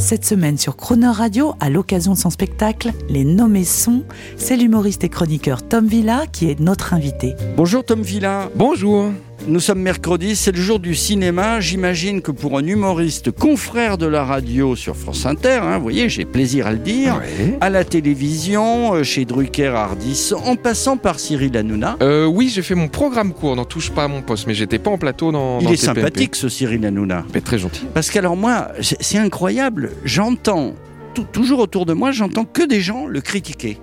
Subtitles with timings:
[0.00, 4.04] Cette semaine sur Croner Radio, à l'occasion de son spectacle Les Nommés Sons,
[4.36, 7.34] c'est l'humoriste et chroniqueur Tom Villa qui est notre invité.
[7.56, 8.48] Bonjour Tom Villa.
[8.54, 9.10] Bonjour.
[9.48, 11.58] Nous sommes mercredi, c'est le jour du cinéma.
[11.58, 16.10] J'imagine que pour un humoriste confrère de la radio sur France Inter, hein, vous voyez,
[16.10, 17.56] j'ai plaisir à le dire, Ouais.
[17.62, 21.96] à la télévision, euh, chez Drucker Hardis, en passant par Cyril Hanouna.
[22.02, 24.78] Euh, oui, j'ai fait mon programme court dans Touche pas à mon poste, mais j'étais
[24.78, 25.60] pas en plateau dans.
[25.60, 26.00] Il dans est TPMP.
[26.00, 27.24] sympathique ce Cyril Hanouna.
[27.32, 27.86] Mais très gentil.
[27.94, 30.74] Parce qu'alors moi, c'est incroyable, j'entends,
[31.14, 33.78] tou- toujours autour de moi, j'entends que des gens le critiquer.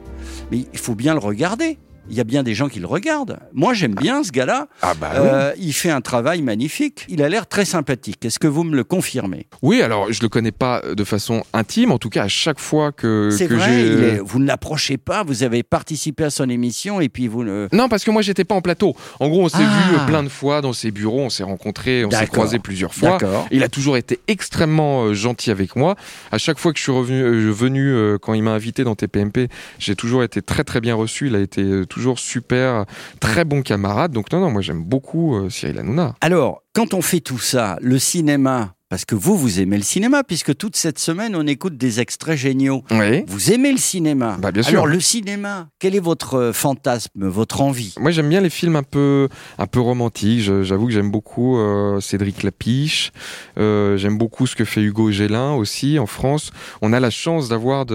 [0.51, 1.79] Mais il faut bien le regarder.
[2.09, 3.39] Il y a bien des gens qui le regardent.
[3.53, 4.67] Moi, j'aime bien ce gars-là.
[4.81, 7.05] Ah bah Euh, il fait un travail magnifique.
[7.09, 8.23] Il a l'air très sympathique.
[8.25, 9.47] Est-ce que vous me le confirmez?
[9.61, 9.81] Oui.
[9.81, 11.91] alors je le connais pas de façon intime.
[11.91, 13.87] En tout cas, à chaque fois que, C'est que vrai, j'ai.
[13.87, 17.43] il est- vous ne l'approchez pas, vous avez participé à son émission et puis vous
[17.43, 17.67] ne...
[17.71, 18.95] Non, parce que moi j'étais pas en plateau.
[19.19, 19.89] En gros, on s'est Ah.
[19.99, 23.17] vu plein de fois dans ses bureaux, on s'est rencontrés, on s'est croisés plusieurs fois.
[23.17, 23.47] D'accord.
[23.51, 25.95] Il a toujours été extrêmement euh, gentil avec moi.
[26.31, 28.95] À chaque fois que je suis revenu, euh, venu euh, quand il m'a invité dans
[28.95, 29.47] TPMP,
[29.79, 31.27] j'ai toujours été très très bien reçu.
[31.27, 31.63] Il a été
[31.95, 32.85] toujours super,
[33.19, 34.11] très bon camarade.
[34.11, 36.13] Donc non non, moi j'aime beaucoup euh, Cyril Hanouna.
[36.21, 40.23] Alors, quand on fait tout ça, le cinéma, parce que vous, vous aimez le cinéma,
[40.23, 42.83] puisque toute cette semaine, on écoute des extraits géniaux.
[42.91, 43.23] Oui.
[43.27, 44.73] Vous aimez le cinéma Bah, bien sûr.
[44.73, 47.95] Alors, le cinéma, quel est votre euh, fantasme, votre envie?
[47.99, 50.41] Moi j'aime bien les films un peu un peu romantiques.
[50.41, 53.11] J'avoue que j'aime beaucoup euh, Cédric Lapiche.
[53.57, 56.51] Euh, j'aime beaucoup ce que fait Hugo Gélin aussi en France.
[56.81, 57.85] On a la chance d'avoir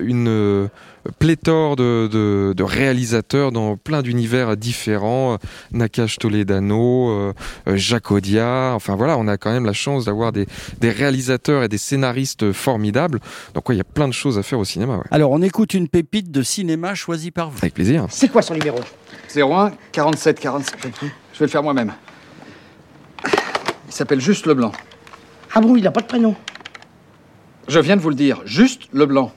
[0.00, 0.68] une
[1.18, 5.38] pléthore de, de- de réalisateurs dans plein d'univers différents.
[5.72, 7.32] Nakash Toledano, euh,
[7.68, 8.74] euh, Jacques Audiard.
[8.74, 10.46] Enfin voilà, on a quand même la chance d'avoir des,
[10.80, 13.20] des réalisateurs et des scénaristes formidables.
[13.54, 14.96] Donc ouais, il y a plein de choses à faire au cinéma.
[14.96, 15.04] Ouais.
[15.10, 17.58] Alors, on écoute une pépite de cinéma choisie par vous.
[17.58, 18.06] Avec plaisir.
[18.10, 18.78] C'est quoi son numéro?
[19.34, 20.80] 01 47 47.
[21.32, 21.92] Je vais le faire moi-même.
[23.86, 24.72] Il s'appelle Juste Leblanc.
[25.54, 26.34] Ah bon, il a pas de prénom?
[27.68, 29.32] Je viens de vous le dire, Juste Leblanc.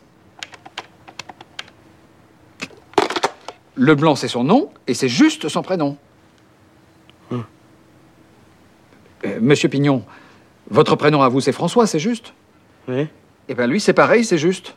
[3.75, 5.97] Leblanc, c'est son nom et c'est juste son prénom.
[7.31, 7.43] Hum.
[9.25, 10.03] Euh, Monsieur Pignon,
[10.69, 12.33] votre prénom à vous, c'est François, c'est juste?
[12.87, 13.07] Oui.
[13.47, 14.75] Eh bien, lui, c'est pareil, c'est juste.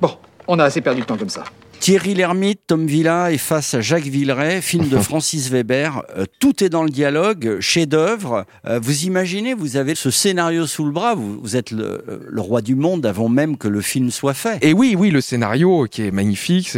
[0.00, 1.44] Bon, on a assez perdu de temps comme ça.
[1.78, 6.02] Thierry Lhermitte, Tom Villa est face à Jacques Villeray, film de Francis Weber.
[6.16, 8.44] Euh, tout est dans le dialogue, chef-d'œuvre.
[8.66, 12.40] Euh, vous imaginez, vous avez ce scénario sous le bras, vous, vous êtes le, le
[12.40, 14.58] roi du monde avant même que le film soit fait.
[14.62, 16.68] Et oui, oui, le scénario qui est magnifique,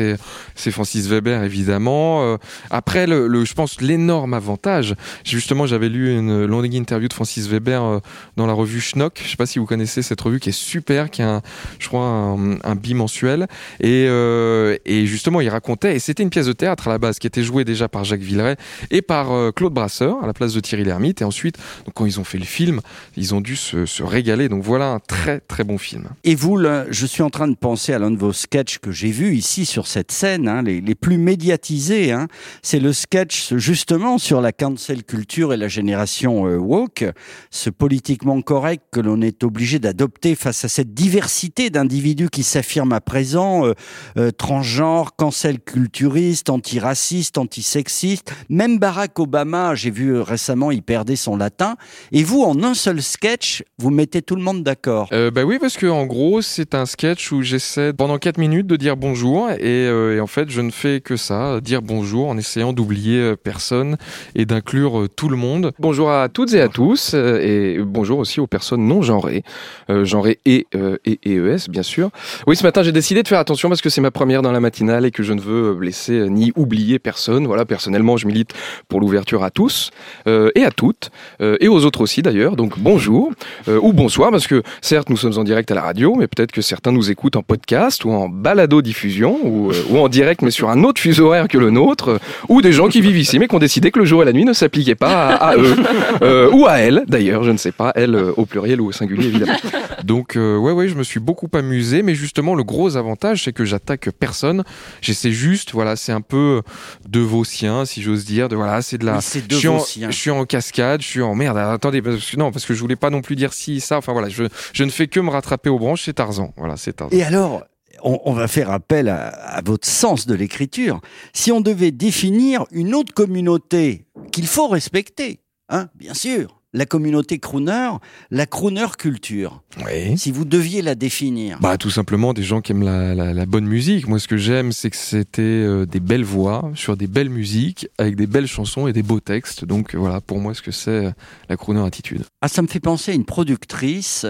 [0.54, 2.24] c'est Francis Weber évidemment.
[2.24, 2.36] Euh,
[2.70, 4.94] après, le, le- je pense l'énorme avantage,
[5.24, 7.98] justement, j'avais lu une longue interview de Francis Weber euh,
[8.36, 9.22] dans la revue Schnock.
[9.24, 11.40] Je sais pas si vous connaissez cette revue qui est super, qui est un,
[11.78, 13.46] je crois un, un bimensuel.
[13.80, 17.18] Et, euh, et justement, il racontait, et c'était une pièce de théâtre à la base
[17.18, 18.56] qui était jouée déjà par Jacques Villeray
[18.90, 21.22] et par euh, Claude Brasseur à la place de Thierry Lhermitte.
[21.22, 21.56] Et ensuite,
[21.94, 22.80] quand ils ont fait le film,
[23.16, 24.48] ils ont dû se, régaler.
[24.48, 26.08] Donc voilà un très très bon film.
[26.24, 29.10] Et vous, je suis en train de penser à l'un de vos sketchs que j'ai
[29.10, 32.12] vu ici sur cette scène, hein, les, plus médiatisés.
[32.12, 32.28] hein.
[32.62, 37.04] C'est le sketch justement sur la cancel culture et la génération euh, woke,
[37.50, 42.92] ce politiquement correct que l'on est obligé d'adopter face à cette diversité d'individus qui s'affirment
[42.92, 43.74] à présent, euh,
[44.16, 44.30] euh,
[44.78, 48.32] transgenres, cancel culturistes, antiracistes, antisexistes.
[48.48, 51.76] Même Barack Obama, j'ai vu euh, récemment, il perdait son latin.
[52.12, 55.08] Et vous, en un seul sketch, vous mettez tout le monde d'accord.
[55.12, 58.66] Euh, bah oui, parce que en gros, c'est un sketch où j'essaie pendant 4 minutes
[58.66, 62.28] de dire bonjour et, euh, et en fait, je ne fais que ça, dire bonjour
[62.28, 63.96] en essayant d'oublier euh, personne
[64.36, 65.72] et d'inclure tout le monde.
[65.78, 69.42] Bonjour à toutes et à tous, et bonjour aussi aux personnes non genrées,
[69.90, 70.66] euh, genrées et,
[71.04, 72.10] et EES bien sûr.
[72.46, 74.60] Oui, ce matin j'ai décidé de faire attention parce que c'est ma première dans la
[74.68, 77.46] matinale et que je ne veux blesser ni oublier personne.
[77.46, 78.52] Voilà, personnellement je milite
[78.88, 79.90] pour l'ouverture à tous
[80.26, 81.10] euh, et à toutes,
[81.40, 82.54] euh, et aux autres aussi d'ailleurs.
[82.54, 83.32] Donc bonjour
[83.68, 86.52] euh, ou bonsoir parce que certes nous sommes en direct à la radio, mais peut-être
[86.52, 90.50] que certains nous écoutent en podcast ou en balado-diffusion ou, euh, ou en direct mais
[90.50, 92.20] sur un autre fuseau horaire que le nôtre,
[92.50, 94.34] ou des gens qui vivent ici mais qui ont décidé que le jour et la
[94.34, 95.76] nuit ne s'appliquaient pas à, à eux
[96.20, 98.92] euh, ou à elles d'ailleurs, je ne sais pas, elles euh, au pluriel ou au
[98.92, 99.56] singulier évidemment.
[100.04, 103.52] Donc euh, ouais, ouais, je me suis beaucoup amusé, mais justement le gros avantage, c'est
[103.52, 104.64] que j'attaque personne.
[105.00, 106.62] J'essaie juste, voilà, c'est un peu
[107.08, 108.48] de vos siens, si j'ose dire.
[108.48, 109.18] De voilà, c'est de la.
[109.18, 109.84] Oui, je de suis en-.
[110.10, 111.58] Je suis en cascade, je suis en merde.
[111.58, 113.98] Attendez, parce que, non, parce que je voulais pas non plus dire si ça.
[113.98, 116.04] Enfin voilà, je, je ne fais que me rattraper aux branches.
[116.04, 116.52] C'est Tarzan.
[116.56, 117.16] Voilà, c'est Tarzan.
[117.16, 117.64] Et alors,
[118.02, 121.00] on, on va faire appel à, à votre sens de l'écriture.
[121.32, 127.38] Si on devait définir une autre communauté qu'il faut respecter, hein, bien sûr, la communauté
[127.38, 127.90] crooner,
[128.30, 129.62] la crooner culture.
[129.84, 130.16] Oui.
[130.16, 131.58] Si vous deviez la définir.
[131.60, 134.08] Bah tout simplement des gens qui aiment la, la, la bonne musique.
[134.08, 137.88] Moi ce que j'aime c'est que c'était euh, des belles voix sur des belles musiques
[137.98, 139.64] avec des belles chansons et des beaux textes.
[139.64, 141.10] Donc voilà pour moi ce que c'est euh,
[141.48, 142.22] la crooner attitude.
[142.40, 144.24] Ah, ça me fait penser à une productrice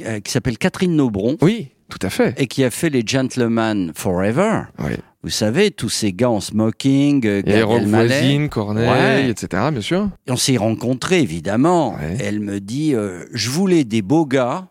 [0.00, 1.36] euh, qui s'appelle Catherine Nobron.
[1.40, 2.40] Oui, tout à fait.
[2.40, 4.62] Et qui a fait les Gentlemen Forever.
[4.78, 4.92] Oui.
[5.26, 8.06] Vous savez, tous ces gars en smoking, euh, Elmaleh.
[8.06, 9.28] Voisine, Corneille, Ouais.
[9.28, 9.70] etc.
[9.72, 10.08] Bien sûr.
[10.28, 11.96] Et on s'est rencontrés, évidemment.
[11.96, 12.16] Ouais.
[12.20, 14.68] Elle me dit, euh, je voulais des beaux gars,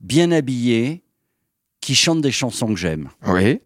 [0.00, 1.02] bien habillés,
[1.80, 3.08] qui chantent des chansons que j'aime.
[3.26, 3.58] Oui.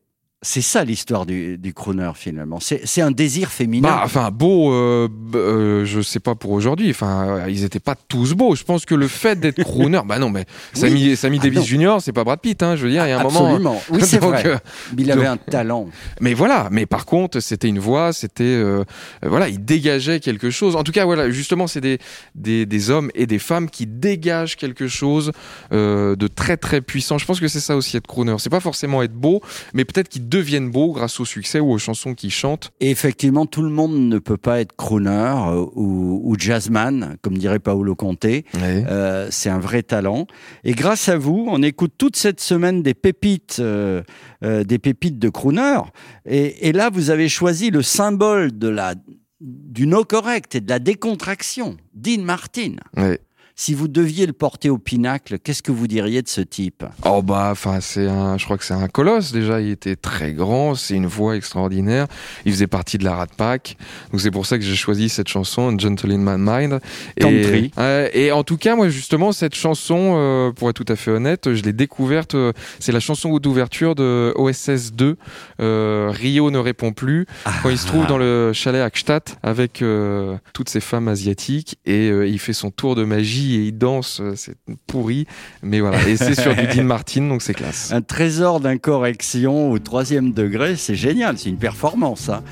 [0.46, 2.58] C'est ça l'histoire du, du crooner, finalement.
[2.60, 3.88] C'est un désir féminin.
[3.88, 6.90] Bah, enfin, beau, euh, euh, je sais pas pour aujourd'hui.
[6.90, 8.54] Enfin, euh, ils étaient pas tous beaux.
[8.54, 10.44] Je pense que le fait d'être crooner, bah non, mais
[10.74, 11.64] Sammy, Sammy Ah Davis non.
[11.64, 12.76] Jr., c'est pas Brad Pitt, hein.
[12.76, 13.46] Je veux dire, il y a un moment.
[13.46, 13.82] Absolument.
[13.90, 14.46] Oui, c'est vrai.
[14.46, 14.56] euh,
[14.98, 15.86] Il avait donc- un talent.
[16.20, 18.84] Mais voilà, mais par contre, c'était une voix, c'était euh,
[19.24, 20.76] voilà, il dégageait quelque chose.
[20.76, 21.98] En tout cas, voilà, justement, c'est des,
[22.34, 25.32] des des hommes et des femmes qui dégagent quelque chose
[25.72, 27.16] de très très puissant.
[27.18, 28.34] Je pense que c'est ça aussi être crooner.
[28.38, 29.40] C'est pas forcément être beau,
[29.72, 32.72] mais peut-être qu'ils deviennent beaux grâce au succès ou aux chansons qu'ils chantent.
[32.80, 37.38] Et effectivement, tout le monde ne peut pas être crooner euh, ou, ou jazzman, comme
[37.38, 38.26] dirait Paolo Conte.
[38.26, 40.26] Euh, c'est un vrai talent.
[40.64, 44.02] Et grâce à vous, on écoute toute cette semaine des pépites, euh,
[44.42, 45.78] euh, des pépites de crooner.
[46.26, 48.94] Et, et là, vous avez choisi le symbole de la
[49.40, 52.76] du no correct et de la décontraction, Dean Martin.
[52.96, 53.20] Ouais.
[53.56, 57.22] Si vous deviez le porter au pinacle, qu'est-ce que vous diriez de ce type Oh
[57.22, 59.60] bah, enfin, c'est un, je crois que c'est un colosse déjà.
[59.60, 62.08] Il était très grand, c'est une voix extraordinaire.
[62.44, 63.76] Il faisait partie de la Rat Pack,
[64.10, 66.80] donc c'est pour ça que j'ai choisi cette chanson, A Gentle in My Mind.
[67.20, 67.66] Country.
[67.66, 70.96] Et, euh, et en tout cas, moi justement, cette chanson, euh, pour être tout à
[70.96, 72.34] fait honnête, je l'ai découverte.
[72.34, 75.16] euh, c'est la chanson d'ouverture de OSS 2.
[75.60, 77.26] Euh, Rio ne répond plus
[77.62, 79.84] quand il se trouve dans le chalet Akstadt avec
[80.52, 84.20] toutes ces femmes asiatiques et il fait son tour de magie et il danse.
[84.20, 84.56] euh, C'est
[84.86, 85.26] pourri,
[85.62, 85.98] mais voilà.
[86.08, 87.92] Et c'est sur du Dean Martin, donc c'est classe.
[87.92, 92.28] Un trésor d'incorrection au troisième degré, c'est génial, c'est une performance.
[92.28, 92.42] hein.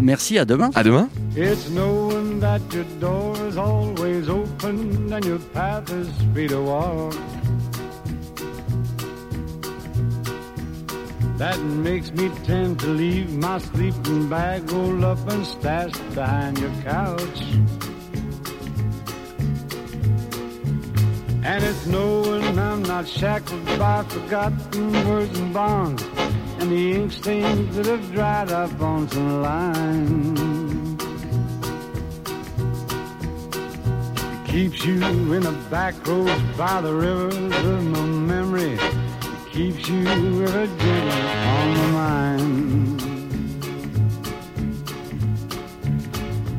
[0.00, 0.70] Merci, à demain.
[0.74, 1.08] À demain.
[1.36, 7.14] It's knowing that your door is always open and your path is free to walk.
[11.38, 16.70] That makes me tend to leave my sleeping bag rolled up and stashed behind your
[16.84, 17.40] couch.
[21.52, 26.00] And it's knowing I'm not shackled by forgotten words and bonds
[26.60, 30.40] and the ink stains that have dried up on some lines.
[34.32, 35.02] It keeps you
[35.34, 38.78] in the back roads by the rivers of my memory.
[38.78, 40.68] It keeps you ever
[41.56, 42.79] on the mind.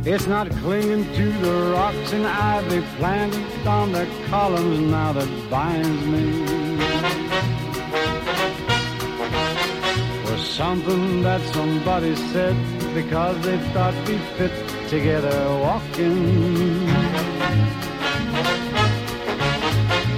[0.03, 6.05] It's not clinging to the rocks and ivy planted on the columns now that binds
[6.07, 6.41] me.
[10.25, 12.55] Or something that somebody said
[12.95, 16.89] because they thought we'd fit together walking.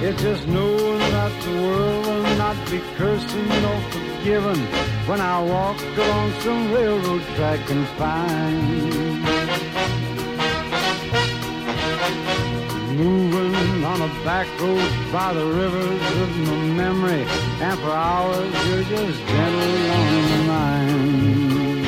[0.02, 4.60] It's just knowing that the world will not be cursing or forgiven
[5.06, 9.33] when I walk along some railroad track and find.
[12.96, 17.26] Moving on a back road by the rivers of my memory,
[17.60, 21.84] and for hours you're just gentle on my mind.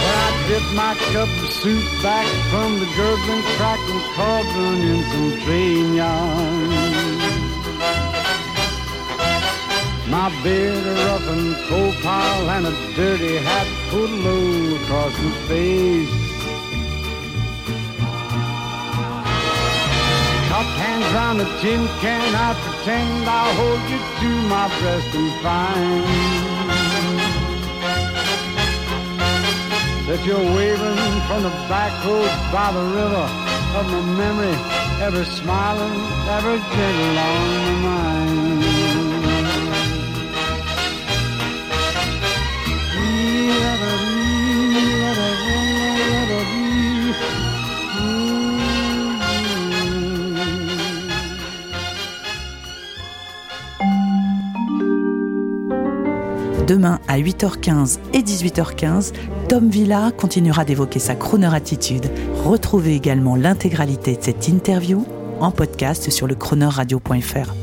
[0.00, 5.32] Well, I dip my cup of soup back from the gurgling, crackling cauldron in some
[5.40, 6.70] train yarn.
[10.08, 15.32] My beard a rough and coal pile and a dirty hat pulled low across my
[15.48, 16.21] face.
[20.82, 26.04] Hands round a tin can, I pretend I'll hold you to my breast and find
[30.08, 31.92] that you're waving from the back
[32.52, 33.26] by the river
[33.78, 34.56] of my memory,
[35.00, 35.96] ever smiling,
[36.28, 38.12] ever gentle on my mind.
[56.66, 59.12] Demain à 8h15 et 18h15,
[59.48, 62.06] Tom Villa continuera d'évoquer sa crooner attitude.
[62.44, 65.04] Retrouvez également l'intégralité de cette interview
[65.40, 67.61] en podcast sur le chroneurradio.fr.